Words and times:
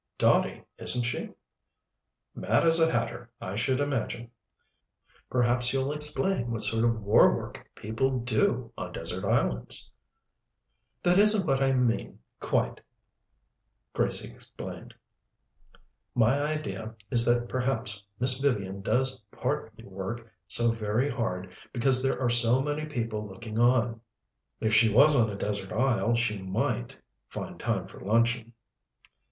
"Dotty, 0.17 0.63
isn't 0.79 1.03
she?" 1.03 1.29
"Mad 2.33 2.65
as 2.65 2.79
a 2.79 2.91
hatter, 2.91 3.29
I 3.39 3.55
should 3.55 3.79
imagine." 3.79 4.31
"Perhaps 5.29 5.71
you'll 5.73 5.91
explain 5.91 6.49
what 6.49 6.63
sort 6.63 6.83
of 6.85 7.03
war 7.03 7.35
work 7.37 7.69
people 7.75 8.17
do 8.19 8.73
on 8.75 8.93
desert 8.93 9.23
islands?" 9.23 9.91
"That 11.03 11.19
isn't 11.19 11.45
what 11.45 11.61
I 11.61 11.71
mean, 11.73 12.17
quite," 12.39 12.81
Gracie 13.93 14.31
explained. 14.31 14.95
"My 16.15 16.47
idea 16.47 16.95
is 17.11 17.23
that 17.25 17.47
perhaps 17.47 18.03
Miss 18.19 18.39
Vivian 18.39 18.81
does 18.81 19.21
partly 19.29 19.83
work 19.85 20.31
so 20.47 20.71
very 20.71 21.11
hard 21.11 21.55
because 21.71 22.01
there 22.01 22.19
are 22.19 22.27
so 22.27 22.59
many 22.63 22.87
people 22.87 23.27
looking 23.27 23.59
on. 23.59 24.01
If 24.61 24.73
she 24.73 24.89
was 24.91 25.15
on 25.15 25.29
a 25.29 25.35
desert 25.35 25.71
isle 25.71 26.15
she 26.15 26.41
might 26.41 26.97
find 27.29 27.59
time 27.59 27.85
for 27.85 27.99
luncheon." 27.99 28.53